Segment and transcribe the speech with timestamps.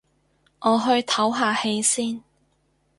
[0.61, 2.23] 我去唞下氣先